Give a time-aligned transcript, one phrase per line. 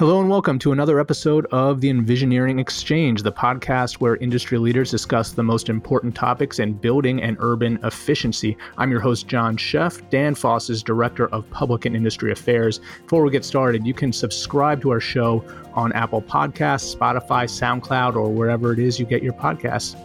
[0.00, 4.90] Hello and welcome to another episode of the Envisioneering Exchange, the podcast where industry leaders
[4.90, 8.56] discuss the most important topics in building and urban efficiency.
[8.78, 10.00] I'm your host, John Sheff.
[10.10, 12.80] Danfoss is Director of Public and Industry Affairs.
[13.02, 15.44] Before we get started, you can subscribe to our show
[15.74, 19.96] on Apple Podcasts, Spotify, SoundCloud, or wherever it is you get your podcasts.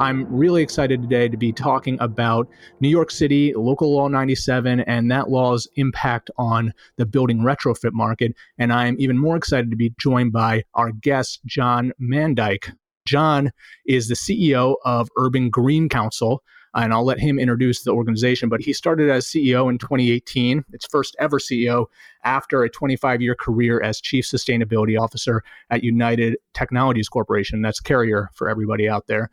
[0.00, 2.48] I'm really excited today to be talking about
[2.80, 8.34] New York City Local Law 97 and that law's impact on the building retrofit market.
[8.56, 12.74] And I'm even more excited to be joined by our guest, John Mandyck.
[13.04, 13.52] John
[13.86, 16.42] is the CEO of Urban Green Council,
[16.74, 18.48] and I'll let him introduce the organization.
[18.48, 21.86] But he started as CEO in 2018, its first ever CEO,
[22.24, 27.60] after a 25 year career as Chief Sustainability Officer at United Technologies Corporation.
[27.60, 29.28] That's Carrier for everybody out there.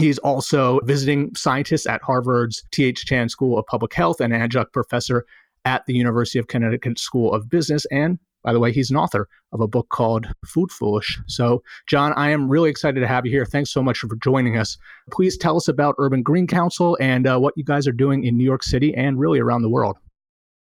[0.00, 3.04] He's also visiting scientist at Harvard's T.H.
[3.04, 5.26] Chan School of Public Health and adjunct professor
[5.66, 7.84] at the University of Connecticut School of Business.
[7.90, 11.20] And by the way, he's an author of a book called Food Foolish.
[11.26, 13.44] So, John, I am really excited to have you here.
[13.44, 14.78] Thanks so much for joining us.
[15.10, 18.38] Please tell us about Urban Green Council and uh, what you guys are doing in
[18.38, 19.98] New York City and really around the world.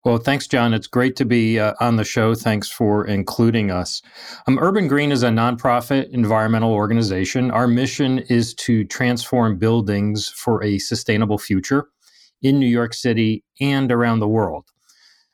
[0.05, 0.73] Well, thanks, John.
[0.73, 2.33] It's great to be uh, on the show.
[2.33, 4.01] Thanks for including us.
[4.47, 7.51] Um, Urban Green is a nonprofit environmental organization.
[7.51, 11.89] Our mission is to transform buildings for a sustainable future
[12.41, 14.65] in New York City and around the world.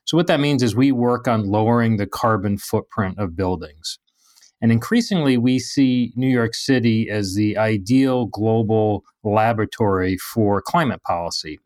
[0.05, 3.99] So, what that means is we work on lowering the carbon footprint of buildings.
[4.61, 11.59] And increasingly, we see New York City as the ideal global laboratory for climate policy.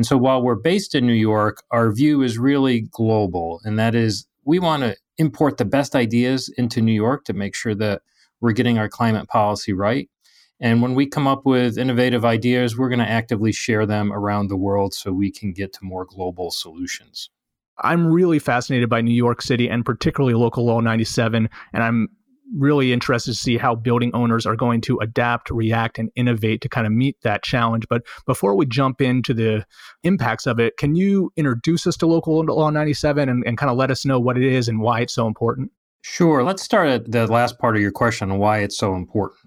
[0.00, 3.60] And so while we're based in New York, our view is really global.
[3.64, 7.54] And that is, we want to import the best ideas into New York to make
[7.54, 8.00] sure that
[8.40, 10.08] we're getting our climate policy right.
[10.58, 14.48] And when we come up with innovative ideas, we're going to actively share them around
[14.48, 17.28] the world so we can get to more global solutions.
[17.82, 21.46] I'm really fascinated by New York City and particularly Local Law 97.
[21.74, 22.08] And I'm
[22.56, 26.68] really interested to see how building owners are going to adapt, react, and innovate to
[26.68, 27.86] kind of meet that challenge.
[27.88, 29.64] But before we jump into the
[30.02, 33.76] impacts of it, can you introduce us to Local Law 97 and, and kind of
[33.76, 35.70] let us know what it is and why it's so important?
[36.02, 36.42] Sure.
[36.42, 39.40] Let's start at the last part of your question on why it's so important.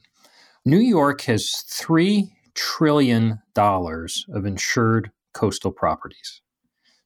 [0.65, 6.41] New York has $3 trillion of insured coastal properties.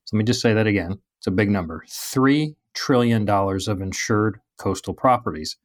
[0.03, 1.00] So let me just say that again.
[1.19, 1.84] It's a big number.
[1.88, 5.57] $3 trillion of insured coastal properties.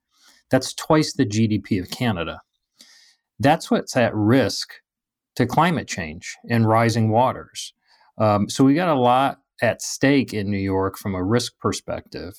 [0.53, 2.43] That's twice the GDP of Canada.
[3.41, 4.75] That's what's at risk
[5.37, 7.73] to climate change and rising waters.
[8.19, 12.35] Um, so we got a lot at stake in New York from a risk perspective.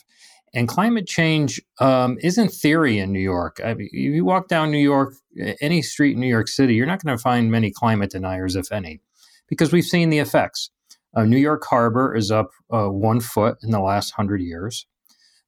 [0.53, 3.59] And climate change um, isn't theory in New York.
[3.66, 5.16] I mean, if you walk down New York,
[5.59, 8.72] any street in New York City, you're not going to find many climate deniers, if
[8.72, 9.01] any,
[9.47, 10.69] because we've seen the effects.
[11.16, 14.85] Uh, New York Harbor is up uh, one foot in the last hundred years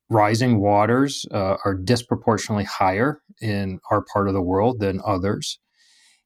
[0.10, 5.60] rising waters uh, are disproportionately higher in our part of the world than others.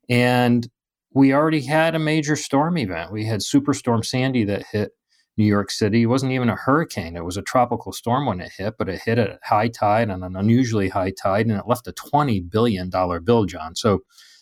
[0.09, 0.67] And
[1.13, 3.12] we already had a major storm event.
[3.12, 4.91] We had Superstorm Sandy that hit
[5.38, 6.03] New York City.
[6.03, 9.01] It wasn't even a hurricane, it was a tropical storm when it hit, but it
[9.03, 12.91] hit at high tide and an unusually high tide, and it left a $20 billion
[13.23, 13.75] bill, John.
[13.75, 14.00] So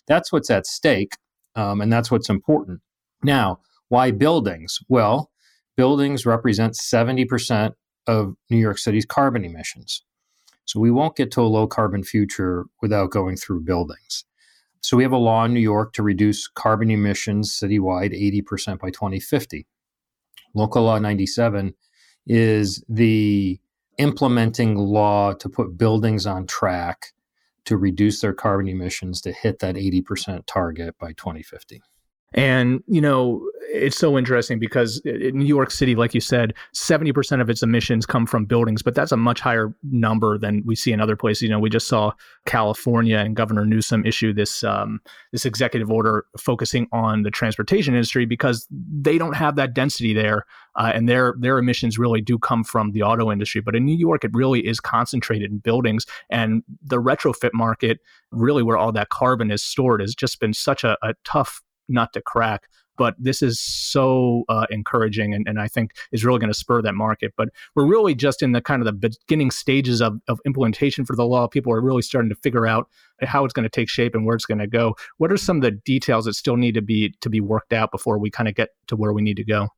[0.07, 1.13] that's what's at stake,
[1.55, 2.81] um, and that's what's important.
[3.23, 3.59] Now,
[3.89, 4.79] why buildings?
[4.89, 5.29] Well,
[5.75, 7.73] buildings represent 70%
[8.07, 10.03] of New York City's carbon emissions.
[10.66, 14.25] So we won't get to a low carbon future without going through buildings.
[14.81, 18.90] So we have a law in New York to reduce carbon emissions citywide 80% by
[18.90, 19.66] 2050.
[20.53, 21.73] Local Law 97
[22.25, 23.59] is the
[23.97, 27.13] implementing law to put buildings on track
[27.66, 31.81] to reduce their carbon emissions to hit that 80% target by 2050.
[32.33, 37.41] And, you know, it's so interesting because in New York City, like you said, 70%
[37.41, 40.91] of its emissions come from buildings, but that's a much higher number than we see
[40.91, 41.43] in other places.
[41.43, 42.11] You know, we just saw
[42.45, 44.99] California and Governor Newsom issue this um,
[45.31, 50.45] this executive order focusing on the transportation industry because they don't have that density there,
[50.75, 53.61] uh, and their their emissions really do come from the auto industry.
[53.61, 57.99] But in New York, it really is concentrated in buildings, and the retrofit market,
[58.31, 62.13] really where all that carbon is stored, has just been such a, a tough nut
[62.13, 62.67] to crack.
[62.97, 66.81] But this is so uh, encouraging and, and I think is really going to spur
[66.81, 67.31] that market.
[67.37, 71.16] But we're really just in the kind of the beginning stages of, of implementation for
[71.16, 71.47] the law.
[71.47, 72.89] People are really starting to figure out
[73.22, 74.95] how it's going to take shape and where it's going to go.
[75.17, 77.91] What are some of the details that still need to be to be worked out
[77.91, 79.69] before we kind of get to where we need to go?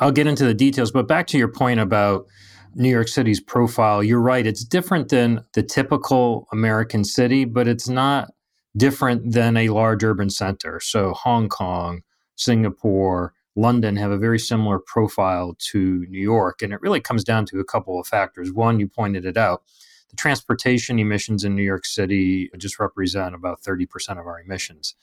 [0.00, 2.26] I'll get into the details, but back to your point about
[2.74, 4.46] New York City's profile, you're right.
[4.46, 8.30] It's different than the typical American city, but it's not
[8.78, 10.80] different than a large urban center.
[10.80, 12.02] So Hong Kong,
[12.36, 16.62] Singapore, London have a very similar profile to New York.
[16.62, 18.52] And it really comes down to a couple of factors.
[18.52, 19.62] One, you pointed it out.
[20.10, 24.94] The transportation emissions in New York City just represent about 30% of our emissions.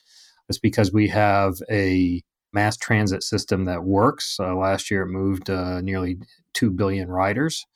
[0.48, 4.38] It's because we have a mass transit system that works.
[4.40, 6.18] Uh, last year, it moved uh, nearly
[6.56, 7.66] 2 billion riders.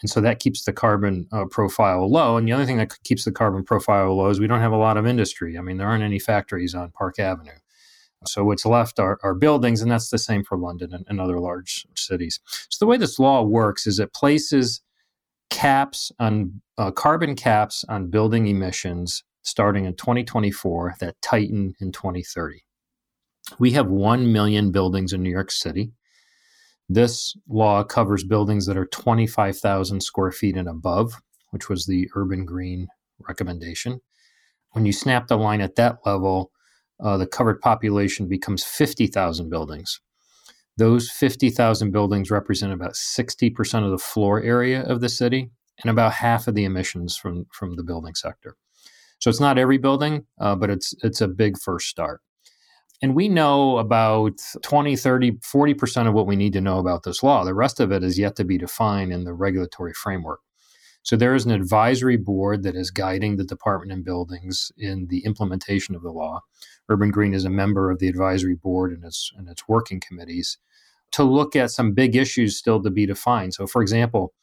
[0.00, 2.36] And so that keeps the carbon uh, profile low.
[2.36, 4.76] And the other thing that keeps the carbon profile low is we don't have a
[4.76, 5.58] lot of industry.
[5.58, 7.52] I mean, there aren't any factories on Park Avenue.
[8.26, 11.38] So what's left are, are buildings, and that's the same for London and, and other
[11.38, 12.40] large cities.
[12.68, 14.82] So the way this law works is it places
[15.50, 22.62] caps on uh, carbon caps on building emissions starting in 2024 that tighten in 2030.
[23.58, 25.92] We have 1 million buildings in New York City.
[26.92, 32.44] This law covers buildings that are 25,000 square feet and above, which was the urban
[32.44, 32.88] green
[33.28, 34.00] recommendation.
[34.72, 36.50] When you snap the line at that level,
[36.98, 40.00] uh, the covered population becomes 50,000 buildings.
[40.78, 45.52] Those 50,000 buildings represent about 60% of the floor area of the city
[45.82, 48.56] and about half of the emissions from, from the building sector.
[49.20, 52.20] So it's not every building, uh, but it's it's a big first start.
[53.02, 57.22] And we know about 20, 30, 40% of what we need to know about this
[57.22, 57.44] law.
[57.44, 60.40] The rest of it is yet to be defined in the regulatory framework.
[61.02, 65.24] So there is an advisory board that is guiding the department and buildings in the
[65.24, 66.40] implementation of the law.
[66.90, 70.58] Urban Green is a member of the advisory board and its and its working committees
[71.12, 73.54] to look at some big issues still to be defined.
[73.54, 74.34] So, for example,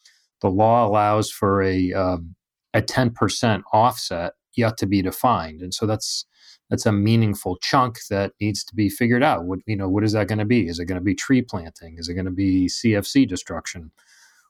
[0.42, 2.36] the law allows for a um,
[2.74, 6.25] a 10% offset yet to be defined, and so that's
[6.69, 9.46] that's a meaningful chunk that needs to be figured out.
[9.46, 10.68] What you know, what is that going to be?
[10.68, 11.98] Is it going to be tree planting?
[11.98, 13.92] Is it going to be CFC destruction?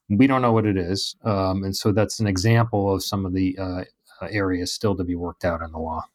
[0.10, 3.34] We don't know what it is, um, and so that's an example of some of
[3.34, 3.84] the uh,
[4.30, 6.06] areas still to be worked out in the law.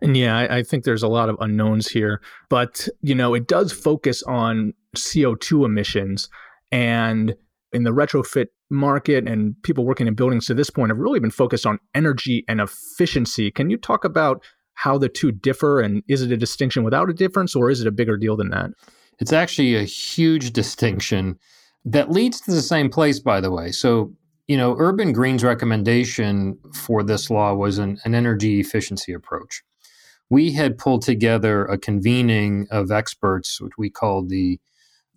[0.00, 3.46] And yeah, I, I, think there's a lot of unknowns here, but you know, it
[3.46, 6.28] does focus on CO2 emissions
[6.72, 7.34] and
[7.72, 11.30] in the retrofit market and people working in buildings to this point have really been
[11.30, 13.50] focused on energy and efficiency.
[13.50, 14.42] Can you talk about
[14.74, 17.86] how the two differ and is it a distinction without a difference or is it
[17.86, 18.70] a bigger deal than that?
[19.18, 21.38] It's actually a huge distinction
[21.84, 23.72] that leads to the same place, by the way.
[23.72, 24.12] So,
[24.48, 29.62] you know, Urban Green's recommendation for this law was an, an energy efficiency approach.
[30.30, 34.58] We had pulled together a convening of experts, which we called the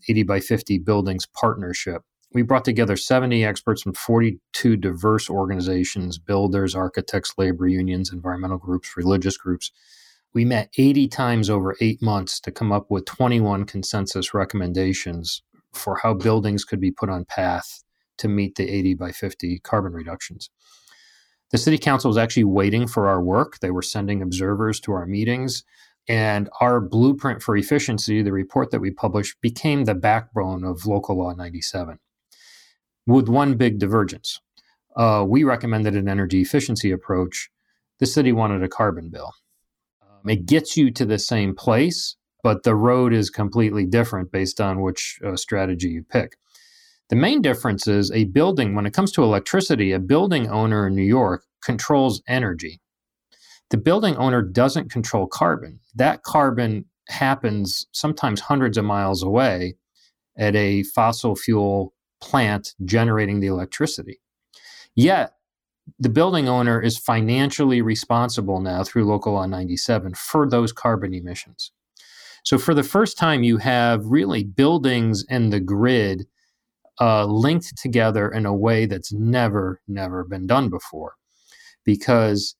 [0.08, 2.04] 80 by 50 Buildings Partnership.
[2.36, 8.98] We brought together 70 experts from 42 diverse organizations builders, architects, labor unions, environmental groups,
[8.98, 9.72] religious groups.
[10.34, 15.96] We met 80 times over eight months to come up with 21 consensus recommendations for
[16.04, 17.86] how buildings could be put on path
[18.18, 20.50] to meet the 80 by 50 carbon reductions.
[21.52, 23.60] The city council was actually waiting for our work.
[23.60, 25.64] They were sending observers to our meetings.
[26.10, 31.18] And our blueprint for efficiency, the report that we published, became the backbone of Local
[31.18, 31.98] Law 97
[33.06, 34.40] with one big divergence.
[34.96, 37.50] Uh, we recommended an energy efficiency approach.
[38.00, 39.34] The city wanted a carbon bill.
[40.02, 44.62] Um, it gets you to the same place, but the road is completely different based
[44.62, 46.38] on which uh, strategy you pick.
[47.10, 50.96] The main difference is a building, when it comes to electricity, a building owner in
[50.96, 52.82] New York controls energy.
[53.70, 55.80] The building owner doesn't control carbon.
[55.94, 59.76] That carbon happens sometimes hundreds of miles away
[60.38, 64.22] at a fossil fuel plant generating the electricity.
[64.96, 65.34] Yet,
[66.00, 71.72] the building owner is financially responsible now through Local Law 97 for those carbon emissions.
[72.44, 76.28] So, for the first time, you have really buildings and the grid
[77.00, 81.16] uh, linked together in a way that's never, never been done before.
[81.84, 82.56] Because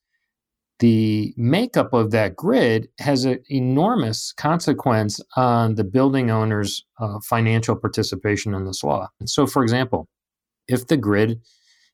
[0.80, 7.76] the makeup of that grid has an enormous consequence on the building owner's uh, financial
[7.76, 9.08] participation in this law.
[9.20, 10.10] And so, for example,
[10.68, 11.40] if the grid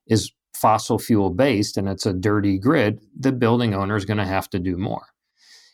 [0.08, 4.26] is fossil fuel based and it's a dirty grid, the building owner is going to
[4.26, 5.06] have to do more.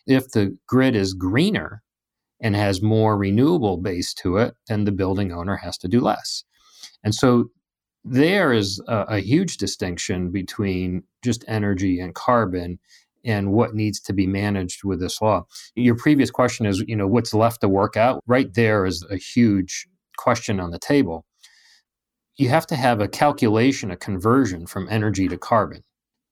[0.06, 1.84] If the grid is greener
[2.42, 6.44] and has more renewable base to it, then the building owner has to do less.
[7.04, 7.50] And so
[8.04, 12.80] there is a, a, huge distinction between just energy and carbon
[13.26, 15.46] and what needs to be managed with this law.
[15.76, 18.24] Your previous question is, you know, what's left to work out?
[18.26, 21.26] Right there is a huge question on the table.
[22.38, 25.84] You have to have a calculation, a conversion from energy to carbon.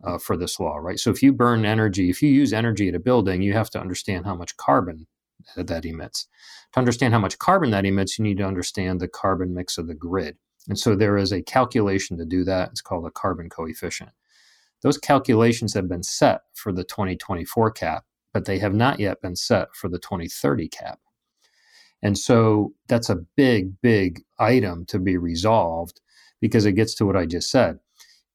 [0.04, 1.00] Uh, for this law, right?
[1.00, 3.80] So if you burn energy, if you use energy at a building, you have to
[3.80, 5.08] understand how much carbon
[5.56, 6.28] that emits.
[6.74, 9.88] To understand how much carbon that emits, you need to understand the carbon mix of
[9.88, 10.38] the grid.
[10.68, 12.70] And so there is a calculation to do that.
[12.70, 14.12] It's called a carbon coefficient.
[14.82, 18.04] Those calculations have been set for the 2024 cap,
[18.34, 21.00] but they have not yet been set for the 2030 cap.
[22.02, 26.02] And so that's a big, big item to be resolved
[26.40, 27.80] because it gets to what I just said.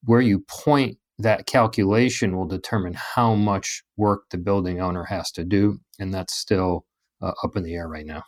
[0.05, 5.45] Where you point that calculation will determine how much work the building owner has to
[5.45, 5.79] do.
[5.99, 6.87] And that's still
[7.21, 8.25] uh, up in the air right now.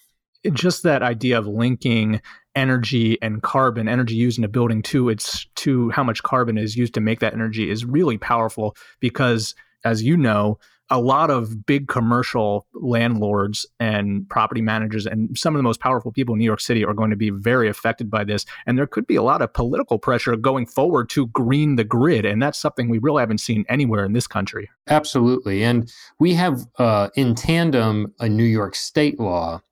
[0.53, 2.21] Just that idea of linking
[2.55, 6.77] energy and carbon, energy used in a building to its to how much carbon is
[6.77, 9.55] used to make that energy is really powerful because
[9.85, 10.59] as you know,
[10.91, 16.13] a lot of big commercial landlords and property managers and some of the most powerful
[16.13, 18.45] people in New York City are going to be very affected by this.
[18.67, 22.27] And there could be a lot of political pressure going forward to green the grid.
[22.27, 24.69] And that's something we really haven't seen anywhere in this country.
[24.89, 25.65] Absolutely.
[25.65, 29.63] And we have uh, in tandem a New York state law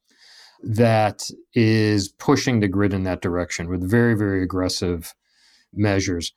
[0.63, 5.15] that is pushing the grid in that direction with very, very aggressive
[5.73, 6.33] measures.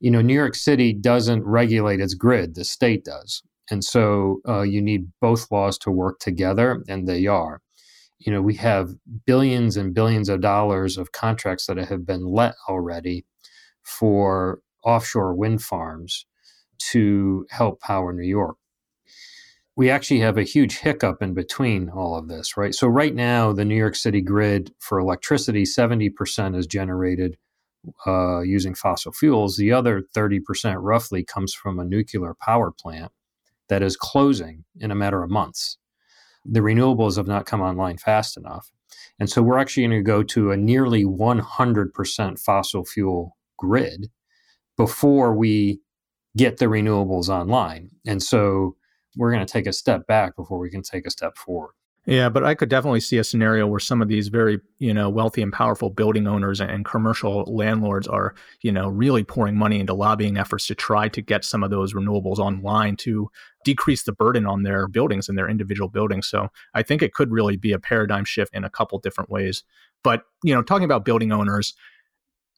[0.00, 3.42] You know, New York City doesn't regulate its grid, the state does.
[3.70, 7.60] And so uh, you need both laws to work together, and they are.
[8.18, 8.94] You know, we have
[9.26, 13.24] billions and billions of dollars of contracts that have been let already
[13.82, 16.26] for offshore wind farms
[16.90, 18.56] to help power New York.
[19.78, 22.74] We actually have a huge hiccup in between all of this, right?
[22.74, 27.36] So, right now, the New York City grid for electricity, 70% is generated
[28.04, 29.56] uh, using fossil fuels.
[29.56, 33.12] The other 30% roughly comes from a nuclear power plant
[33.68, 35.78] that is closing in a matter of months.
[36.44, 38.72] The renewables have not come online fast enough.
[39.20, 44.10] And so we're actually going to go to a nearly 100% fossil fuel grid
[44.76, 45.78] before we
[46.36, 47.90] get the renewables online.
[48.04, 48.74] And so
[49.18, 51.72] we're going to take a step back before we can take a step forward.
[52.06, 55.10] Yeah, but I could definitely see a scenario where some of these very, you know,
[55.10, 59.92] wealthy and powerful building owners and commercial landlords are, you know, really pouring money into
[59.92, 63.28] lobbying efforts to try to get some of those renewables online to
[63.62, 66.26] decrease the burden on their buildings and their individual buildings.
[66.26, 69.62] So I think it could really be a paradigm shift in a couple different ways.
[70.02, 71.74] But, you know, talking about building owners,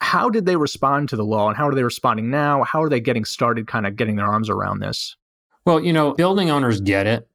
[0.00, 2.62] how did they respond to the law and how are they responding now?
[2.62, 5.16] How are they getting started kind of getting their arms around this?
[5.66, 7.30] Well, you know, building owners get it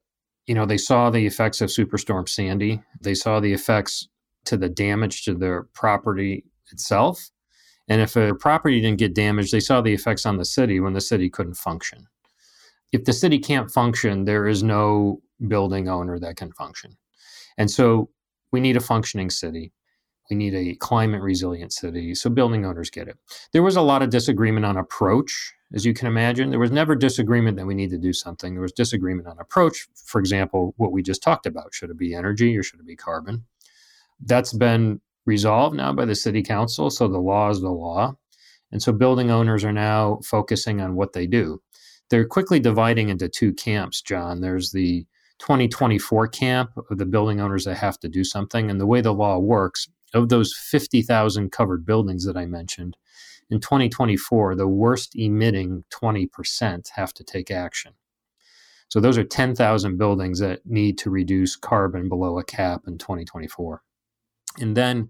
[0.45, 2.81] you know, they saw the effects of Superstorm Sandy.
[3.01, 4.07] They saw the effects
[4.45, 7.31] to the damage to their property itself.
[7.87, 10.93] And if a property didn't get damaged, they saw the effects on the city when
[10.93, 12.07] the city couldn't function.
[12.91, 16.97] If the city can't function, there is no building owner that can function.
[17.57, 18.09] And so
[18.51, 19.71] we need a functioning city.
[20.29, 22.15] We need a climate resilient city.
[22.15, 23.17] So building owners get it.
[23.51, 26.49] There was a lot of disagreement on approach as you can imagine.
[26.49, 28.53] There was never disagreement that we need to do something.
[28.53, 29.87] There was disagreement on approach.
[30.05, 32.95] For example, what we just talked about should it be energy or should it be
[32.95, 33.43] carbon?
[34.19, 36.89] That's been resolved now by the city council.
[36.89, 38.15] So the law is the law.
[38.71, 41.61] And so building owners are now focusing on what they do.
[42.09, 44.41] They're quickly dividing into two camps, John.
[44.41, 45.05] There's the
[45.39, 48.69] 2024 camp of the building owners that have to do something.
[48.69, 52.97] And the way the law works, of those 50,000 covered buildings that I mentioned,
[53.49, 57.93] in 2024, the worst emitting 20% have to take action.
[58.87, 63.83] So those are 10,000 buildings that need to reduce carbon below a cap in 2024.
[64.59, 65.09] And then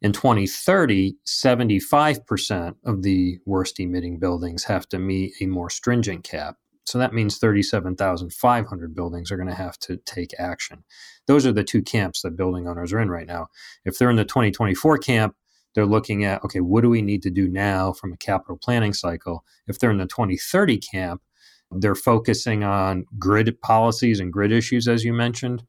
[0.00, 6.56] in 2030, 75% of the worst emitting buildings have to meet a more stringent cap.
[6.90, 10.82] So that means 37,500 buildings are going to have to take action.
[11.26, 13.46] Those are the two camps that building owners are in right now.
[13.84, 15.36] If they're in the 2024 camp,
[15.74, 18.92] they're looking at okay what do we need to do now from a capital planning
[18.92, 21.22] cycle if they're in the 2030 camp
[21.70, 25.62] they're focusing on grid policies and grid issues as you mentioned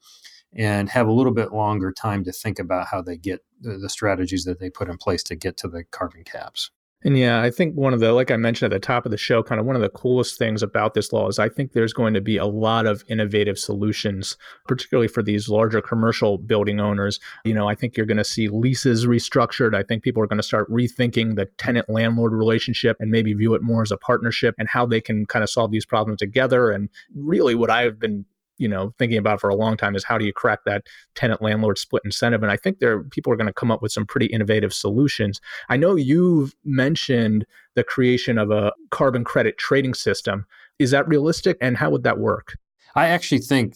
[0.55, 4.43] and have a little bit longer time to think about how they get the, strategies
[4.43, 6.71] that they put in place to get to the carbon caps
[7.03, 9.17] and yeah, I think one of the, like I mentioned at the top of the
[9.17, 11.93] show, kind of one of the coolest things about this law is I think there's
[11.93, 17.19] going to be a lot of innovative solutions, particularly for these larger commercial building owners.
[17.43, 19.73] You know, I think you're going to see leases restructured.
[19.73, 23.55] I think people are going to start rethinking the tenant landlord relationship and maybe view
[23.55, 26.69] it more as a partnership and how they can kind of solve these problems together.
[26.69, 28.25] And really, what I've been
[28.61, 30.83] you know thinking about for a long time is how do you crack that
[31.15, 32.43] tenant landlord split incentive?
[32.43, 35.41] And i think there people are going to come up with some pretty innovative solutions.
[35.69, 40.45] I know you've mentioned the creation of a carbon credit trading system.
[40.79, 42.57] Is that realistic and how would that work?
[42.95, 43.75] I actually think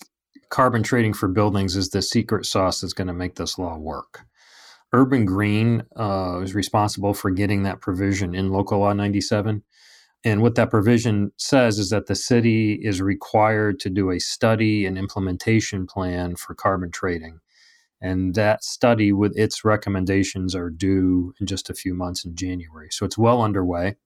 [0.50, 4.22] carbon trading for buildings is the secret sauce that's going to make this law work.
[4.94, 9.64] Urban green uh, is responsible for getting that provision in local law 97
[10.26, 14.88] and what that provision says is that the city is required to do a study
[14.88, 17.40] and implementation plan for carbon trading.
[18.02, 22.88] And that study with its recommendations are due in just a few months in January.
[22.90, 23.98] So it's well underway.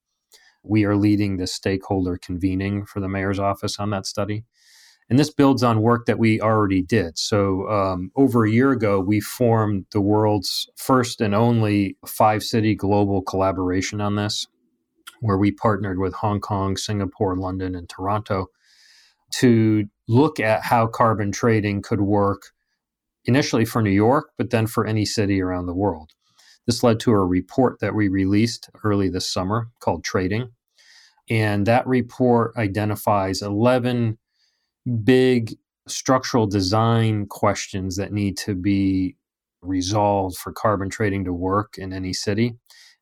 [0.61, 4.43] We are leading the stakeholder convening for the mayor's office on that study.
[5.09, 7.17] And this builds on work that we already did.
[7.17, 12.75] So, um, over a year ago, we formed the world's first and only five city
[12.75, 14.45] global collaboration on this,
[15.21, 18.47] where we partnered with Hong Kong, Singapore, London, and Toronto
[19.35, 22.51] to look at how carbon trading could work
[23.25, 26.11] initially for New York, but then for any city around the world.
[26.65, 30.49] This led to a report that we released early this summer called Trading.
[31.29, 34.17] And that report identifies 11
[35.03, 35.55] big
[35.87, 39.15] structural design questions that need to be
[39.61, 42.55] resolved for carbon trading to work in any city.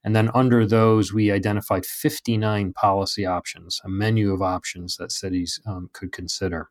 [0.04, 5.60] And then under those, we identified 59 policy options, a menu of options that cities
[5.66, 6.70] um, could consider.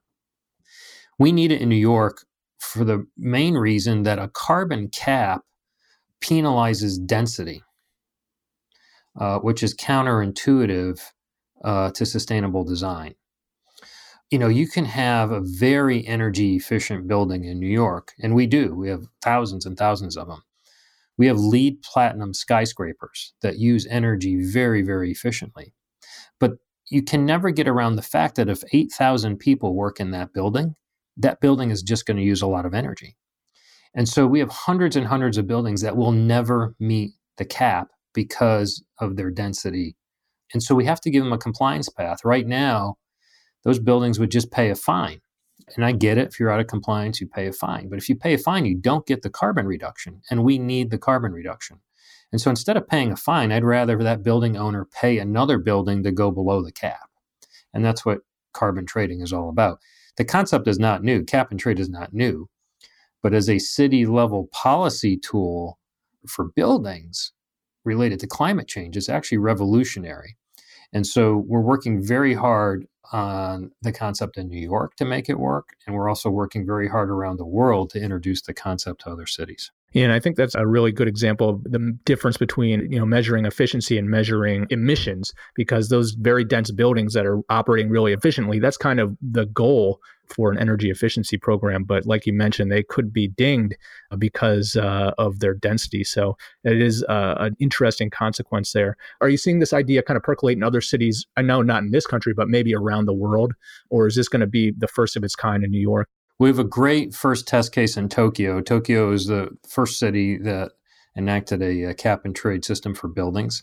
[1.18, 2.24] We need it in New York
[2.58, 5.42] for the main reason that a carbon cap
[6.20, 7.62] penalizes density,
[9.18, 11.00] uh, which is counterintuitive
[11.64, 13.14] uh, to sustainable design.
[14.30, 18.46] You know, you can have a very energy efficient building in New York, and we
[18.46, 18.74] do.
[18.74, 20.42] We have thousands and thousands of them.
[21.18, 25.72] We have LEED platinum skyscrapers that use energy very, very efficiently.
[26.38, 26.52] But
[26.90, 30.76] you can never get around the fact that if 8,000 people work in that building,
[31.16, 33.16] that building is just going to use a lot of energy.
[33.94, 37.88] And so we have hundreds and hundreds of buildings that will never meet the cap
[38.12, 39.96] because of their density.
[40.52, 42.24] And so we have to give them a compliance path.
[42.24, 42.96] Right now,
[43.64, 45.20] those buildings would just pay a fine.
[45.74, 46.28] And I get it.
[46.28, 47.88] If you're out of compliance, you pay a fine.
[47.88, 50.22] But if you pay a fine, you don't get the carbon reduction.
[50.30, 51.80] And we need the carbon reduction.
[52.30, 56.02] And so instead of paying a fine, I'd rather that building owner pay another building
[56.02, 57.10] to go below the cap.
[57.74, 58.20] And that's what
[58.52, 59.80] carbon trading is all about.
[60.16, 62.48] The concept is not new, cap and trade is not new.
[63.22, 65.78] But as a city level policy tool
[66.26, 67.32] for buildings
[67.84, 70.36] related to climate change, it's actually revolutionary.
[70.92, 75.38] And so we're working very hard on the concept in New York to make it
[75.38, 75.76] work.
[75.86, 79.26] And we're also working very hard around the world to introduce the concept to other
[79.26, 79.70] cities.
[79.94, 83.46] And I think that's a really good example of the difference between you know measuring
[83.46, 88.76] efficiency and measuring emissions because those very dense buildings that are operating really efficiently that's
[88.76, 91.84] kind of the goal for an energy efficiency program.
[91.84, 93.76] But like you mentioned they could be dinged
[94.18, 96.02] because uh, of their density.
[96.02, 98.96] So it is uh, an interesting consequence there.
[99.20, 101.26] Are you seeing this idea kind of percolate in other cities?
[101.36, 103.54] I know not in this country but maybe around the world.
[103.88, 106.48] Or is this going to be the first of its kind in new york we
[106.48, 108.60] have a great first test case in Tokyo.
[108.60, 110.72] Tokyo is the first city that
[111.16, 113.62] enacted a, a cap and trade system for buildings.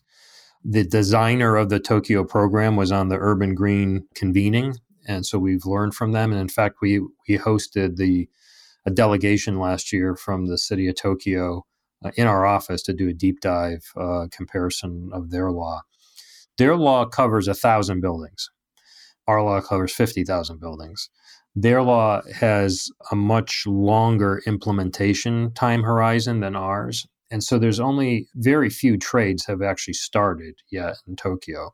[0.66, 4.76] The designer of the Tokyo program was on the Urban Green convening,
[5.08, 6.32] and so we've learned from them.
[6.32, 8.30] And in fact, we we hosted the
[8.86, 11.66] a delegation last year from the city of Tokyo
[12.04, 15.82] uh, in our office to do a deep dive uh, comparison of their law.
[16.58, 18.50] Their law covers a thousand buildings.
[19.28, 21.10] Our law covers fifty thousand buildings.
[21.56, 27.08] Their law has a much longer implementation time horizon than ours.
[27.30, 31.74] And so there's only very few trades have actually started yet in Tokyo.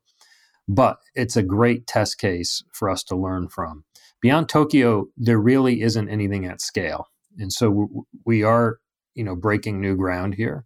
[0.68, 3.84] But it's a great test case for us to learn from.
[4.22, 7.08] Beyond Tokyo, there really isn't anything at scale.
[7.38, 8.80] And so we are,
[9.16, 10.66] you know, breaking new ground here.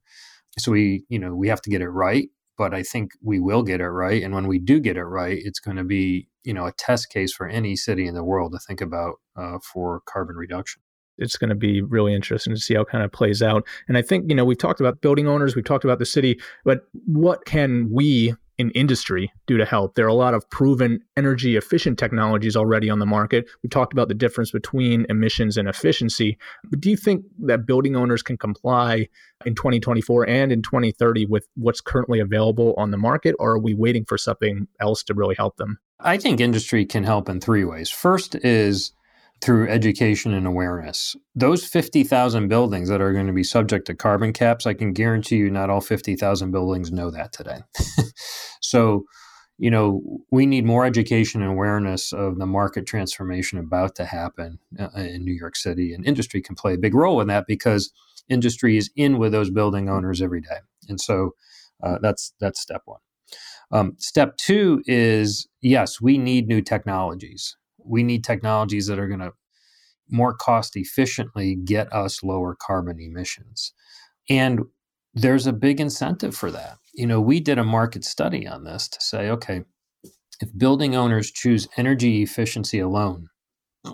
[0.58, 3.64] So we, you know, we have to get it right but I think we will
[3.64, 4.22] get it right.
[4.22, 7.10] And when we do get it right, it's going to be, you know, a test
[7.10, 10.82] case for any city in the world to think about uh, for carbon reduction.
[11.18, 13.68] It's going to be really interesting to see how it kind of plays out.
[13.88, 16.40] And I think, you know, we've talked about building owners, we've talked about the city,
[16.66, 19.96] but what can we in industry do to help.
[19.96, 23.46] There are a lot of proven energy efficient technologies already on the market.
[23.64, 26.38] We talked about the difference between emissions and efficiency.
[26.70, 29.08] But do you think that building owners can comply
[29.46, 33.74] in 2024 and in 2030 with what's currently available on the market, or are we
[33.74, 35.80] waiting for something else to really help them?
[36.04, 37.90] I think industry can help in three ways.
[37.90, 38.92] First is
[39.42, 41.16] through education and awareness.
[41.36, 45.38] Those 50,000 buildings that are going to be subject to carbon caps, I can guarantee
[45.38, 47.60] you not all 50,000 buildings know that today.
[48.62, 49.04] so,
[49.58, 54.60] you know, we need more education and awareness of the market transformation about to happen
[54.80, 55.94] uh, in New York City.
[55.94, 57.92] And industry can play a big role in that because
[58.30, 60.60] industry is in with those building owners every day.
[60.88, 61.32] And so
[61.82, 63.00] uh, that's that's step one.
[63.72, 69.20] Um, step two is yes, we need new technologies we need technologies that are going
[69.20, 69.32] to
[70.10, 73.74] more cost efficiently get us lower carbon emissions.
[74.30, 74.62] And
[75.14, 76.78] there's a big incentive for that.
[76.94, 79.64] You know, we did a market study on this to say, okay,
[80.42, 83.28] if building owners choose energy efficiency alone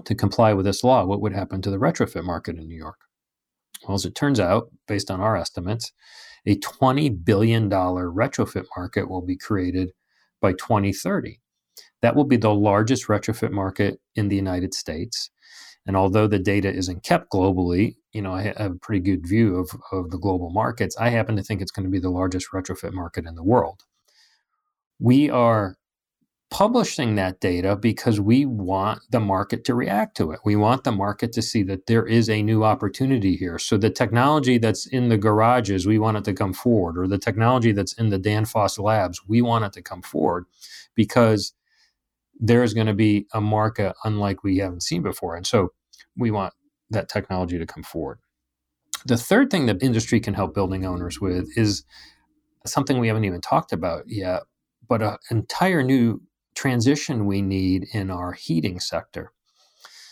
[0.05, 3.08] to comply with this law, what would happen to the retrofit market in New York?
[3.87, 5.91] Well, as it turns out, based on our estimates,
[6.45, 9.91] a $20 billion retrofit market will be created
[10.41, 11.39] by 2030
[12.01, 15.29] That will be the largest retrofit market in the United States.
[15.85, 19.57] And although the data isn't kept globally, you know, I have a pretty good view
[19.57, 20.95] of, of the global markets.
[20.97, 23.83] I happen to think it's going to be the largest retrofit market in the world.
[24.99, 25.77] We are
[26.51, 30.39] publishing that data because we want the market to react to it.
[30.43, 33.59] We want the market to see that there is a new opportunity here.
[33.59, 37.19] So the technology that's in the garages, we want it to come forward, or the
[37.19, 40.45] technology that's in the Danfoss labs, we want it to come forward
[40.95, 41.53] because
[42.39, 45.35] there's going to be a market unlike we haven't seen before.
[45.35, 45.73] And so
[46.17, 46.53] we want
[46.89, 48.19] that technology to come forward.
[49.05, 51.83] The third thing that industry can help building owners with is
[52.65, 54.43] something we haven't even talked about yet,
[54.87, 56.21] but an entire new
[56.55, 59.31] transition we need in our heating sector.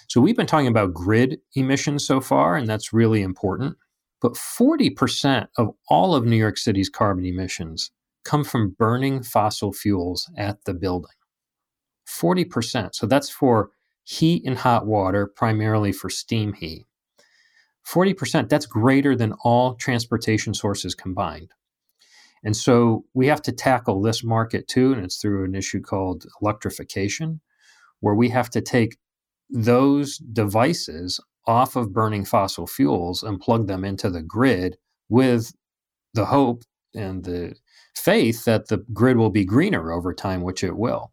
[0.08, 3.76] So we've been talking about grid emissions so far, and that's really important.
[4.22, 7.92] But 40% of all of New York City's carbon emissions
[8.24, 11.12] come from burning fossil fuels at the building.
[12.08, 12.96] 40%.
[12.96, 13.72] So that's for
[14.04, 16.86] heat and hot water, primarily for steam heat.
[17.86, 21.52] 40%, that's greater than all transportation sources combined.
[22.44, 26.26] And so we have to tackle this market too, and it's through an issue called
[26.42, 27.42] electrification,
[28.00, 28.98] where we have to take
[29.50, 34.78] those devices off of burning fossil fuels and plug them into the grid
[35.10, 35.54] with
[36.14, 37.56] the hope and the
[37.96, 41.12] faith that the grid will be greener over time, which it will.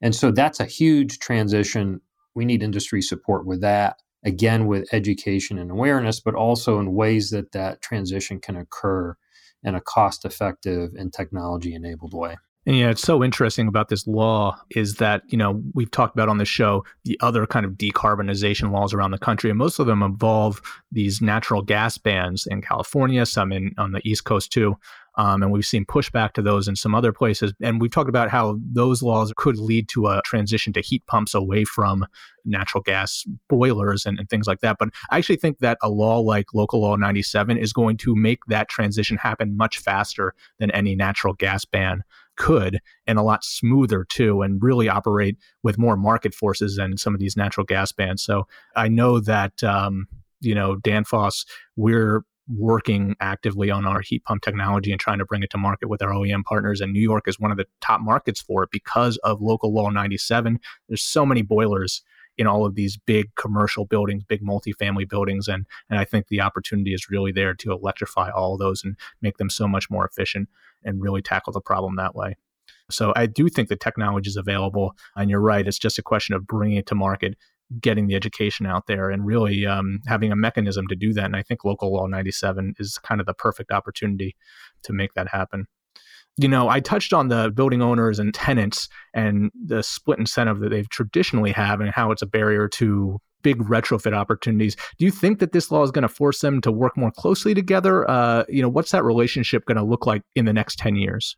[0.00, 2.00] And so that's a huge transition.
[2.34, 7.30] We need industry support with that, again, with education and awareness, but also in ways
[7.30, 9.16] that that transition can occur
[9.62, 12.36] in a cost effective and technology enabled way.
[12.66, 16.28] And yeah, it's so interesting about this law is that, you know, we've talked about
[16.28, 19.86] on the show the other kind of decarbonization laws around the country, and most of
[19.86, 20.60] them involve
[20.92, 24.76] these natural gas bans in California, some in on the East Coast too.
[25.16, 27.52] Um, and we've seen pushback to those in some other places.
[27.60, 31.34] And we've talked about how those laws could lead to a transition to heat pumps
[31.34, 32.06] away from
[32.44, 34.76] natural gas boilers and, and things like that.
[34.78, 38.38] But I actually think that a law like Local Law 97 is going to make
[38.46, 42.04] that transition happen much faster than any natural gas ban
[42.40, 47.12] could and a lot smoother too and really operate with more market forces than some
[47.12, 50.06] of these natural gas bans so i know that um,
[50.40, 51.44] you know danfoss
[51.76, 52.22] we're
[52.56, 56.02] working actively on our heat pump technology and trying to bring it to market with
[56.02, 56.80] our OEM partners.
[56.80, 59.90] And New York is one of the top markets for it because of local law
[59.90, 60.58] 97.
[60.88, 62.02] There's so many boilers
[62.38, 65.46] in all of these big commercial buildings, big multifamily buildings.
[65.46, 69.36] And, and I think the opportunity is really there to electrify all those and make
[69.36, 70.48] them so much more efficient
[70.84, 72.36] and really tackle the problem that way.
[72.90, 74.96] So I do think the technology is available.
[75.16, 77.36] And you're right, it's just a question of bringing it to market
[77.80, 81.26] getting the education out there and really um, having a mechanism to do that.
[81.26, 84.34] And I think Local Law 97 is kind of the perfect opportunity
[84.82, 85.66] to make that happen.
[86.36, 90.70] You know, I touched on the building owners and tenants and the split incentive that
[90.70, 94.76] they've traditionally have and how it's a barrier to big retrofit opportunities.
[94.98, 97.54] Do you think that this law is going to force them to work more closely
[97.54, 98.08] together?
[98.10, 101.36] Uh, you know, what's that relationship going to look like in the next 10 years?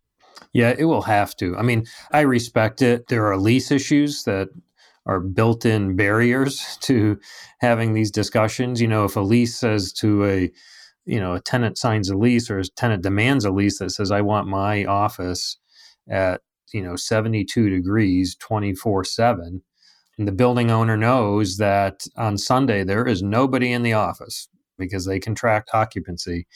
[0.53, 1.57] Yeah, it will have to.
[1.57, 3.09] I mean, I respect it.
[3.09, 4.49] There are lease issues that
[5.07, 7.19] are built-in barriers to
[7.61, 8.81] having these discussions.
[8.81, 10.51] You know, if a lease says to a
[11.05, 14.13] you know a tenant signs a lease or a tenant demands a lease that says
[14.13, 15.57] I want my office
[16.09, 19.63] at you know 72 degrees 24 7
[20.23, 25.05] and the building owner knows that on Sunday there is nobody in the office because
[25.05, 26.47] they contract occupancy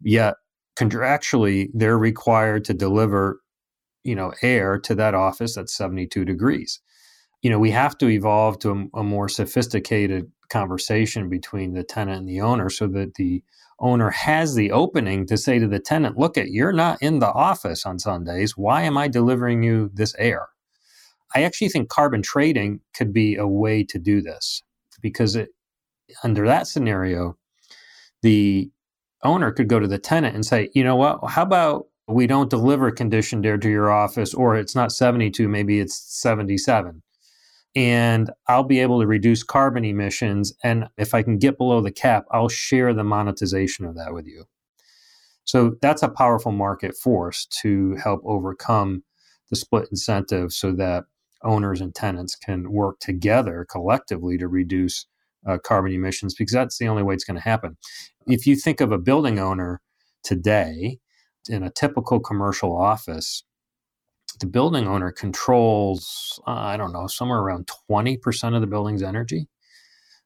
[0.00, 0.36] yet
[0.74, 3.40] contractually they're required to deliver
[4.04, 6.80] you know air to that office at 72 degrees
[7.42, 12.20] you know, we have to evolve to a, a, more sophisticated conversation between the tenant
[12.20, 13.42] and the owner so that the
[13.78, 17.32] owner has the opening to say to the tenant, look at you're not in the
[17.32, 18.56] office on Sundays.
[18.56, 20.48] Why am I delivering you this air?
[21.34, 24.62] I actually think carbon trading could be a way to do this
[25.00, 25.50] because it,
[26.24, 27.36] under that scenario,
[28.22, 28.70] the
[29.22, 32.50] owner could go to the tenant and say, you know what, how about we don't
[32.50, 37.02] deliver conditioned air to your office or it's not 72, maybe it's 77
[37.76, 40.52] and I'll be able to reduce carbon emissions.
[40.64, 44.26] And if I can get below the cap, I'll share the monetization of that with
[44.26, 44.44] you.
[45.44, 49.04] So that's a powerful market force to help overcome
[49.50, 51.04] the split incentive so that
[51.42, 55.06] owners and tenants can work together collectively to reduce
[55.46, 57.76] uh, carbon emissions because that's the only way it's going to happen.
[58.26, 59.80] If you think of a building owner
[60.22, 60.98] today
[61.48, 63.44] in a typical commercial office,
[64.38, 69.48] the building owner controls, uh, I don't know, somewhere around 20% of the building's energy.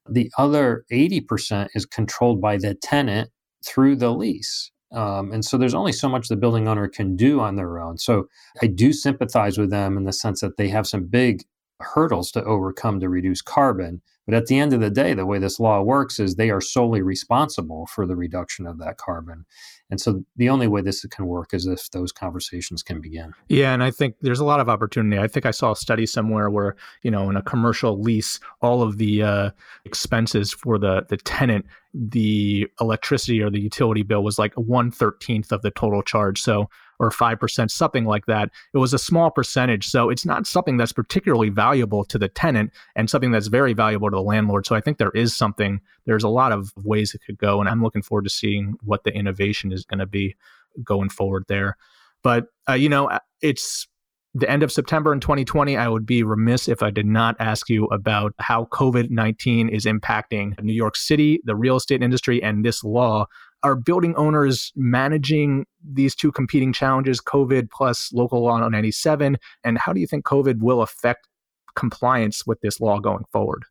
[0.09, 3.31] The other 80% is controlled by the tenant
[3.64, 4.70] through the lease.
[4.94, 7.98] Um, and so there's only so much the building owner can do on their own.
[7.98, 8.28] So
[8.62, 11.42] I do sympathize with them in the sense that they have some big
[11.80, 14.00] hurdles to overcome to reduce carbon.
[14.26, 16.60] But at the end of the day, the way this law works is they are
[16.60, 19.44] solely responsible for the reduction of that carbon.
[19.90, 23.34] And so the only way this can work is if those conversations can begin.
[23.48, 25.20] Yeah, and I think there's a lot of opportunity.
[25.20, 28.80] I think I saw a study somewhere where, you know, in a commercial lease, all
[28.80, 29.50] of the uh,
[29.84, 35.52] expenses for the the tenant, the electricity or the utility bill was like one thirteenth
[35.52, 36.40] of the total charge.
[36.40, 38.50] So or 5%, something like that.
[38.72, 39.87] It was a small percentage.
[39.88, 44.11] So it's not something that's particularly valuable to the tenant and something that's very valuable
[44.11, 44.66] to the landlord.
[44.66, 47.61] So I think there is something, there's a lot of ways it could go.
[47.61, 50.37] And I'm looking forward to seeing what the innovation is going to be
[50.83, 51.76] going forward there.
[52.22, 53.87] But, uh, you know, uh, it's
[54.35, 57.68] the end of September in 2020, I would be remiss if I did not ask
[57.68, 62.64] you about how COVID 19 is impacting New York City, the real estate industry, and
[62.64, 63.26] this law
[63.64, 69.38] are building owners managing these two competing challenges, COVID plus local law 97?
[69.64, 71.27] And how do you think COVID will affect
[71.74, 73.64] compliance with this law going forward?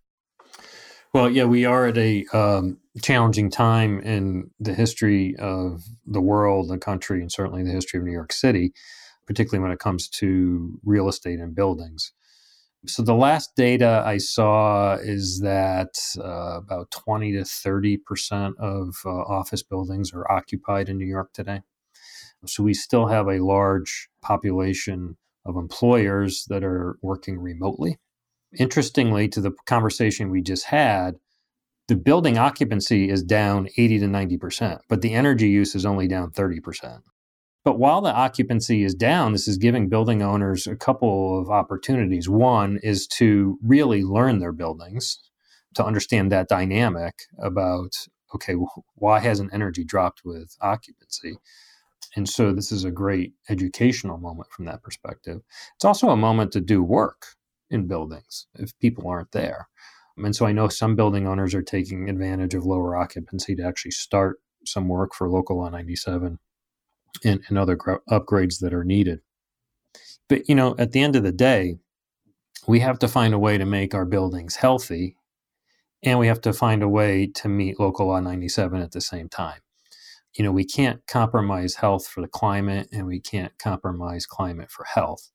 [1.13, 6.69] Well, yeah, we are at a um, challenging time in the history of the world,
[6.69, 8.73] the country, and certainly the history of New York City,
[9.27, 12.11] particularly when it comes to real estate and buildings.
[12.85, 18.95] So the last data I saw is that uh, about 20 to 30 percent of
[19.05, 21.61] uh, office buildings are occupied in New York today.
[22.45, 25.15] So we still have a large population
[25.45, 27.99] of employers that are working remotely.
[28.57, 31.15] Interestingly, to the conversation we just had,
[31.87, 36.07] the building occupancy is down 80 to 90 percent, but the energy use is only
[36.09, 37.01] down 30 percent.
[37.63, 42.27] But while the occupancy is down, this is giving building owners a couple of opportunities.
[42.27, 45.19] One is to really learn their buildings,
[45.75, 47.95] to understand that dynamic about,
[48.35, 48.55] okay,
[48.95, 51.37] why hasn't energy dropped with occupancy?
[52.15, 55.41] And so this is a great educational moment from that perspective.
[55.75, 57.27] It's also a moment to do work
[57.69, 59.69] in buildings if people aren't there.
[60.17, 63.91] And so I know some building owners are taking advantage of lower occupancy to actually
[63.91, 66.39] start some work for local law 97
[67.23, 69.21] and, and other gr- upgrades that are needed.
[70.29, 71.77] But, you know, at the end of the day,
[72.67, 75.17] we have to find a way to make our buildings healthy
[76.03, 79.29] and we have to find a way to meet local law 97 at the same
[79.29, 79.59] time.
[80.37, 84.85] You know, we can't compromise health for the climate and we can't compromise climate for
[84.85, 85.29] health.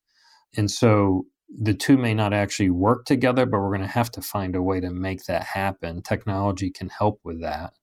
[0.56, 4.22] And so the two may not actually work together, but we're going to have to
[4.22, 6.02] find a way to make that happen.
[6.02, 7.74] Technology can help with that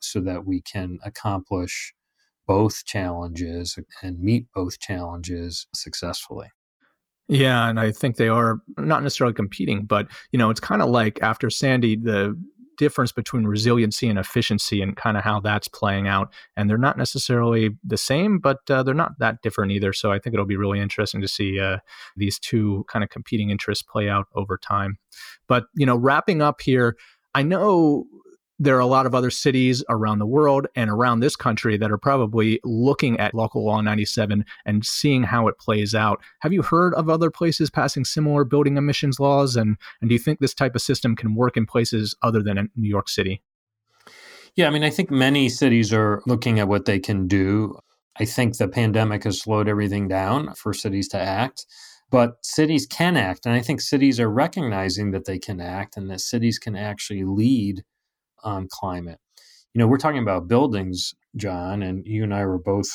[0.00, 1.94] so that we can accomplish
[2.46, 6.48] both challenges and meet both challenges successfully.
[7.28, 10.90] Yeah, and I think they are not necessarily competing, but you know, it's kind of
[10.90, 12.36] like after Sandy, the
[12.76, 16.32] difference between resiliency and efficiency and kind of how that's playing out.
[16.56, 19.92] And they're not necessarily the same, but uh, they're not that different either.
[19.92, 21.78] So I think it'll be really interesting to see uh,
[22.16, 24.98] these two kind of competing interests play out over time.
[25.46, 26.96] But, you know, wrapping up here,
[27.34, 28.06] I know
[28.58, 31.90] there are a lot of other cities around the world and around this country that
[31.90, 36.20] are probably looking at local law 97 and seeing how it plays out.
[36.40, 39.56] Have you heard of other places passing similar building emissions laws?
[39.56, 42.70] And, and do you think this type of system can work in places other than
[42.76, 43.42] New York City?
[44.54, 47.78] Yeah, I mean, I think many cities are looking at what they can do.
[48.20, 51.66] I think the pandemic has slowed everything down for cities to act
[52.10, 56.10] but cities can act and i think cities are recognizing that they can act and
[56.10, 57.82] that cities can actually lead
[58.42, 59.18] on climate.
[59.74, 62.88] You know, we're talking about buildings, John, and you and I were both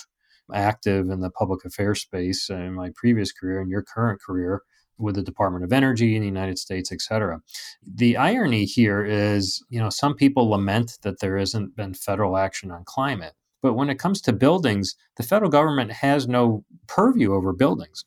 [0.54, 4.62] active in the public affairs space in my previous career and your current career
[4.98, 7.40] with the Department of Energy in the United States, et cetera.
[7.86, 12.72] The irony here is, you know, some people lament that there hasn't been federal action
[12.72, 13.34] on climate.
[13.62, 18.06] But when it comes to buildings, the federal government has no purview over buildings,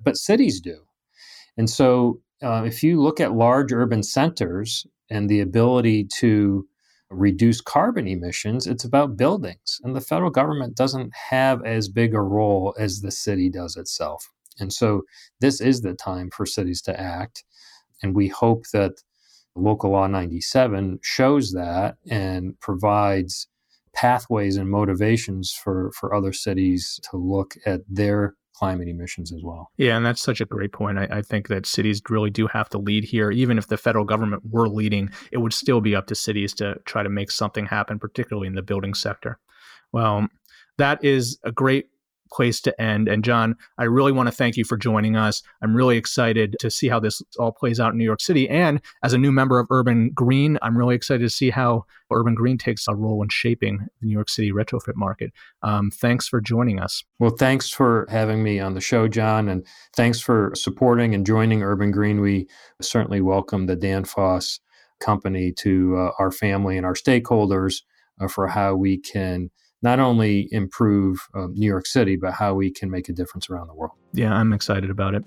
[0.00, 0.84] but cities do.
[1.56, 6.66] And so uh, if you look at large urban centers and the ability to
[7.10, 9.80] reduce carbon emissions, it's about buildings.
[9.82, 14.30] And the federal government doesn't have as big a role as the city does itself.
[14.58, 15.02] And so
[15.40, 17.44] this is the time for cities to act.
[18.02, 19.02] And we hope that
[19.54, 23.48] Local Law 97 shows that and provides
[23.94, 29.70] pathways and motivations for, for other cities to look at their climate emissions as well.
[29.76, 30.98] Yeah, and that's such a great point.
[30.98, 33.30] I, I, think that cities really do have to lead here.
[33.30, 36.76] Even if the federal government were leading, it would still be up to cities to
[36.84, 39.38] try to make something happen, particularly in the building sector.
[39.92, 40.26] Well,
[40.76, 41.86] that is a great
[42.30, 43.08] place to end.
[43.08, 45.42] And John, I really want to thank you for joining us.
[45.62, 48.48] I'm really excited to see how this all plays out in New York City.
[48.48, 52.34] And as a new member of Urban Green, I'm really excited to see how Urban
[52.34, 55.32] Green takes a role in shaping the New York City retrofit market.
[55.62, 57.04] Um, thanks for joining us.
[57.18, 61.62] Well, thanks for having me on the show, John, and thanks for supporting and joining
[61.62, 62.20] Urban Green.
[62.20, 62.48] We
[62.80, 64.60] certainly welcome the Danfoss
[65.00, 67.82] company to uh, our family and our stakeholders
[68.20, 69.50] uh, for how we can
[69.82, 73.68] not only improve uh, New York City, but how we can make a difference around
[73.68, 73.92] the world.
[74.12, 75.24] Yeah, I'm excited about it.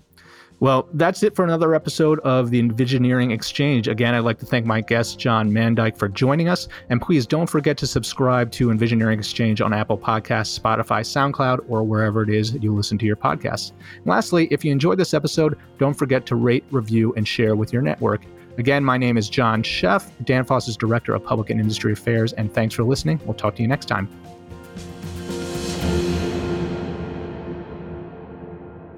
[0.62, 3.88] Well, that's it for another episode of the Envisioneering Exchange.
[3.88, 6.68] Again, I'd like to thank my guest, John Mandyck, for joining us.
[6.92, 11.84] And please don't forget to subscribe to Envisioneering Exchange on Apple Podcasts, Spotify, SoundCloud, or
[11.84, 13.72] wherever it is you listen to your podcasts.
[13.98, 17.74] And lastly, if you enjoyed this episode, don't forget to rate, review, and share with
[17.74, 18.22] your network.
[18.60, 22.76] Again, my name is John Sheff, Danfoss's Director of Public and Industry Affairs, and thanks
[22.76, 23.20] for listening.
[23.26, 24.08] We'll talk to you next time.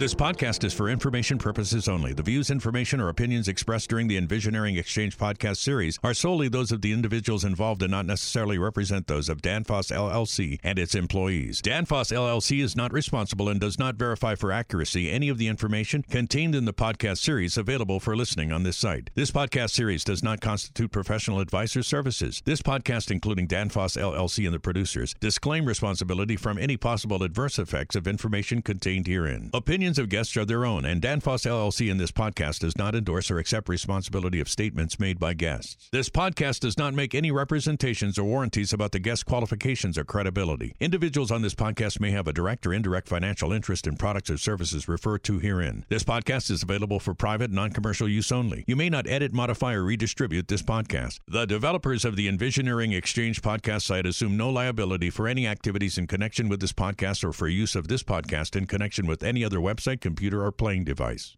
[0.03, 2.11] This podcast is for information purposes only.
[2.11, 6.73] The views, information, or opinions expressed during the Envisioneering Exchange podcast series are solely those
[6.73, 11.61] of the individuals involved and not necessarily represent those of Danfoss LLC and its employees.
[11.61, 16.03] Danfoss LLC is not responsible and does not verify for accuracy any of the information
[16.03, 19.09] contained in the podcast series available for listening on this site.
[19.15, 22.41] This podcast series does not constitute professional advice or services.
[22.43, 27.95] This podcast, including Danfoss LLC and the producers, disclaim responsibility from any possible adverse effects
[27.95, 29.49] of information contained herein.
[29.53, 32.95] Opinions opinions of guests are their own, and Danfoss LLC in this podcast does not
[32.95, 35.89] endorse or accept responsibility of statements made by guests.
[35.91, 40.73] This podcast does not make any representations or warranties about the guest qualifications or credibility.
[40.79, 44.37] Individuals on this podcast may have a direct or indirect financial interest in products or
[44.37, 45.85] services referred to herein.
[45.89, 48.63] This podcast is available for private, non commercial use only.
[48.65, 51.19] You may not edit, modify, or redistribute this podcast.
[51.27, 56.07] The developers of the Envisioneering Exchange podcast site assume no liability for any activities in
[56.07, 59.59] connection with this podcast or for use of this podcast in connection with any other
[59.59, 61.35] website website, computer, or playing device.